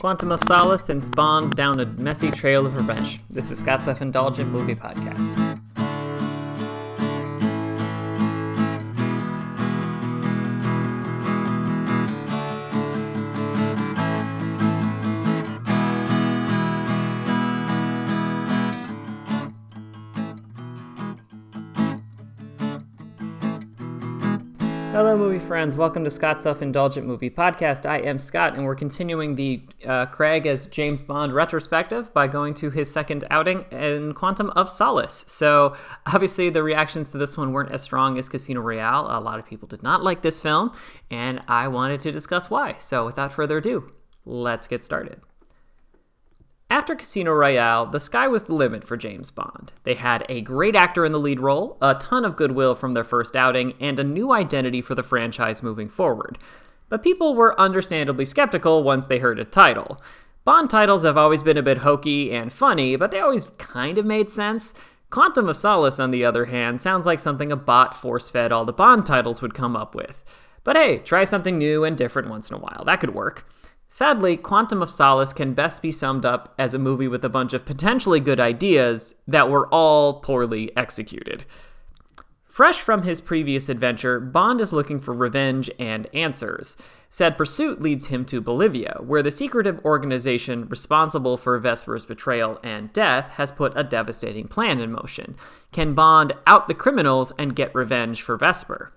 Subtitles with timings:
[0.00, 3.20] Quantum of Solace sends Bond down a messy trail of revenge.
[3.28, 5.49] This is Scott's Self Indulgent Movie Podcast.
[24.92, 25.76] Hello, movie friends.
[25.76, 27.88] Welcome to Scott's Self Indulgent Movie Podcast.
[27.88, 32.54] I am Scott, and we're continuing the uh, Craig as James Bond retrospective by going
[32.54, 35.24] to his second outing in Quantum of Solace.
[35.28, 35.76] So,
[36.06, 39.06] obviously, the reactions to this one weren't as strong as Casino Royale.
[39.08, 40.72] A lot of people did not like this film,
[41.08, 42.74] and I wanted to discuss why.
[42.78, 43.92] So, without further ado,
[44.24, 45.20] let's get started.
[46.80, 49.70] After Casino Royale, the sky was the limit for James Bond.
[49.82, 53.04] They had a great actor in the lead role, a ton of goodwill from their
[53.04, 56.38] first outing, and a new identity for the franchise moving forward.
[56.88, 60.00] But people were understandably skeptical once they heard a title.
[60.46, 64.06] Bond titles have always been a bit hokey and funny, but they always kind of
[64.06, 64.72] made sense.
[65.10, 68.64] Quantum of Solace, on the other hand, sounds like something a bot force fed all
[68.64, 70.24] the Bond titles would come up with.
[70.64, 72.84] But hey, try something new and different once in a while.
[72.86, 73.44] That could work.
[73.92, 77.52] Sadly, Quantum of Solace can best be summed up as a movie with a bunch
[77.52, 81.44] of potentially good ideas that were all poorly executed.
[82.44, 86.76] Fresh from his previous adventure, Bond is looking for revenge and answers.
[87.08, 92.92] Said pursuit leads him to Bolivia, where the secretive organization responsible for Vesper's betrayal and
[92.92, 95.34] death has put a devastating plan in motion.
[95.72, 98.92] Can Bond out the criminals and get revenge for Vesper?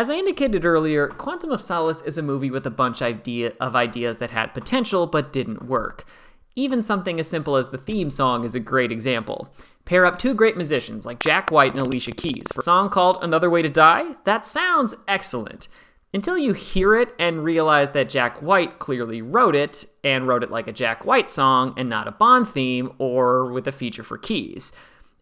[0.00, 4.16] As I indicated earlier, Quantum of Solace is a movie with a bunch of ideas
[4.16, 6.06] that had potential but didn't work.
[6.54, 9.52] Even something as simple as the theme song is a great example.
[9.84, 13.18] Pair up two great musicians like Jack White and Alicia Keys for a song called
[13.20, 14.14] Another Way to Die?
[14.24, 15.68] That sounds excellent.
[16.14, 20.50] Until you hear it and realize that Jack White clearly wrote it, and wrote it
[20.50, 24.16] like a Jack White song and not a Bond theme or with a feature for
[24.16, 24.72] Keys.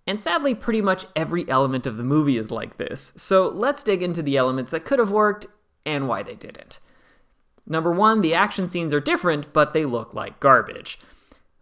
[0.09, 3.12] And sadly, pretty much every element of the movie is like this.
[3.16, 5.47] So let's dig into the elements that could have worked
[5.84, 6.78] and why they didn't.
[7.66, 10.99] Number one, the action scenes are different, but they look like garbage.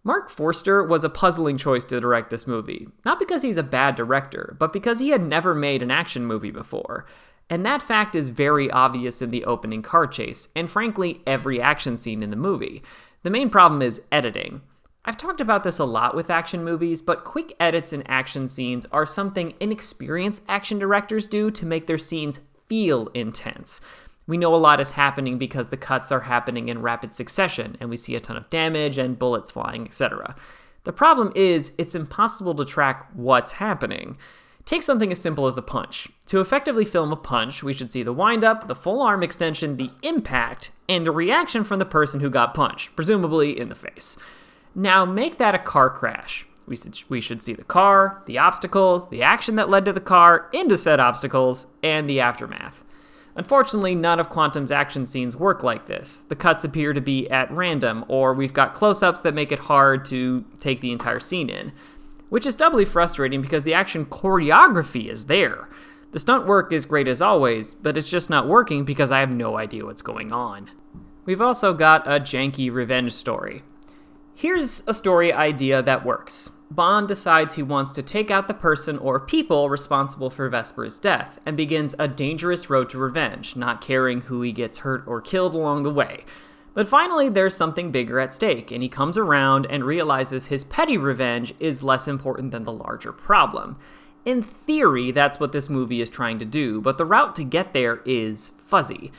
[0.05, 3.97] Marc Forster was a puzzling choice to direct this movie, not because he's a bad
[3.97, 7.05] director, but because he had never made an action movie before.
[7.51, 11.97] And that fact is very obvious in the opening car chase, and frankly, every action
[11.97, 12.85] scene in the movie.
[13.25, 14.61] The main problem is editing.
[15.09, 18.87] I've talked about this a lot with action movies, but quick edits in action scenes
[18.87, 23.81] are something inexperienced action directors do to make their scenes feel intense.
[24.27, 27.89] We know a lot is happening because the cuts are happening in rapid succession, and
[27.89, 30.35] we see a ton of damage and bullets flying, etc.
[30.83, 34.19] The problem is, it's impossible to track what's happening.
[34.65, 36.09] Take something as simple as a punch.
[36.27, 39.93] To effectively film a punch, we should see the windup, the full arm extension, the
[40.03, 44.19] impact, and the reaction from the person who got punched, presumably in the face.
[44.79, 46.47] Now make that a car crash.
[46.67, 50.01] We should, we should see the car, the obstacles, the action that led to the
[50.01, 52.85] car, into said obstacles, and the aftermath.
[53.37, 56.21] Unfortunately, none of Quantum's action scenes work like this.
[56.29, 59.61] The cuts appear to be at random, or we've got close ups that make it
[59.61, 61.73] hard to take the entire scene in.
[62.29, 65.71] Which is doubly frustrating because the action choreography is there.
[66.13, 69.31] The stunt work is great as always, but it's just not working because I have
[69.31, 70.71] no idea what's going on.
[71.25, 73.63] We've also got a janky revenge story.
[74.39, 76.51] Here's a story idea that works.
[76.71, 81.41] Bond decides he wants to take out the person or people responsible for Vesper's death
[81.47, 85.55] and begins a dangerous road to revenge, not caring who he gets hurt or killed
[85.55, 86.27] along the way.
[86.75, 90.99] But finally, there's something bigger at stake, and he comes around and realizes his petty
[90.99, 93.79] revenge is less important than the larger problem.
[94.27, 97.73] In theory, that's what this movie is trying to do, but the route to get
[97.73, 99.13] there is fuzzy.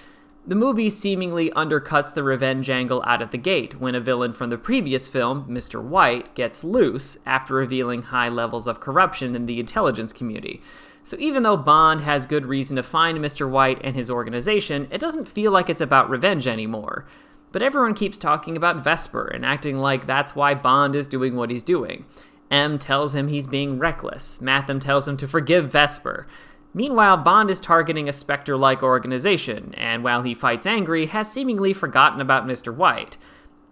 [0.48, 4.50] The movie seemingly undercuts the revenge angle out of the gate when a villain from
[4.50, 5.84] the previous film, Mr.
[5.84, 10.62] White, gets loose after revealing high levels of corruption in the intelligence community.
[11.04, 13.50] So even though Bond has good reason to find Mr.
[13.50, 17.06] White and his organization, it doesn't feel like it's about revenge anymore.
[17.52, 21.52] But everyone keeps talking about Vesper and acting like that's why Bond is doing what
[21.52, 22.06] he's doing.
[22.50, 24.40] M tells him he's being reckless.
[24.40, 26.26] Matham tells him to forgive Vesper.
[26.74, 31.74] Meanwhile, Bond is targeting a Spectre like organization, and while he fights angry, has seemingly
[31.74, 32.74] forgotten about Mr.
[32.74, 33.18] White.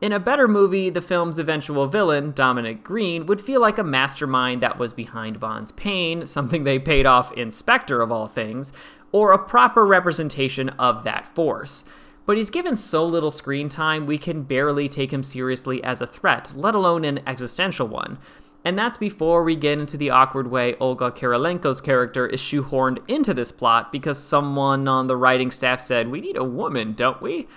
[0.01, 4.61] In a better movie, the film's eventual villain, Dominic Green, would feel like a mastermind
[4.61, 8.73] that was behind Bond's pain, something they paid off in Spectre of all things,
[9.11, 11.85] or a proper representation of that force.
[12.25, 16.07] But he's given so little screen time, we can barely take him seriously as a
[16.07, 18.17] threat, let alone an existential one.
[18.65, 23.33] And that's before we get into the awkward way Olga Kurylenko's character is shoehorned into
[23.33, 27.47] this plot because someone on the writing staff said, We need a woman, don't we?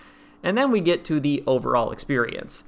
[0.43, 2.64] and then we get to the overall experience.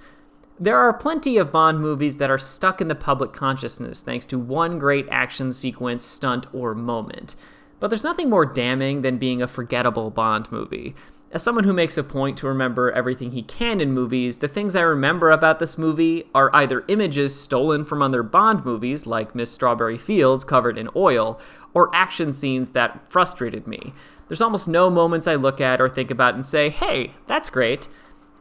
[0.59, 4.39] There are plenty of Bond movies that are stuck in the public consciousness thanks to
[4.39, 7.35] one great action sequence, stunt, or moment.
[7.79, 10.95] But there's nothing more damning than being a forgettable Bond movie.
[11.33, 14.75] As someone who makes a point to remember everything he can in movies, the things
[14.75, 19.53] I remember about this movie are either images stolen from other Bond movies, like Miss
[19.53, 21.41] Strawberry Fields covered in oil,
[21.73, 23.93] or action scenes that frustrated me.
[24.27, 27.87] There's almost no moments I look at or think about and say, hey, that's great.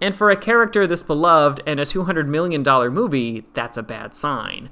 [0.01, 4.67] And for a character this beloved and a $200 million movie, that's a bad sign.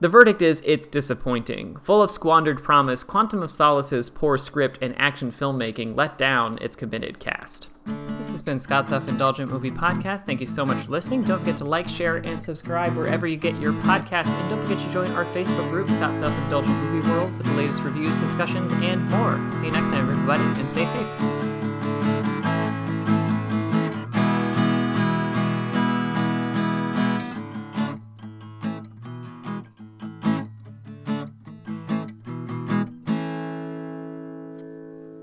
[0.00, 1.76] The verdict is it's disappointing.
[1.82, 6.74] Full of squandered promise, Quantum of Solace's poor script and action filmmaking let down its
[6.74, 7.68] committed cast.
[8.16, 10.24] This has been Scott's Self Indulgent Movie Podcast.
[10.24, 11.22] Thank you so much for listening.
[11.22, 14.32] Don't forget to like, share, and subscribe wherever you get your podcasts.
[14.32, 17.52] And don't forget to join our Facebook group, Scott's Self Indulgent Movie World, for the
[17.52, 19.32] latest reviews, discussions, and more.
[19.58, 21.49] See you next time, everybody, and stay safe.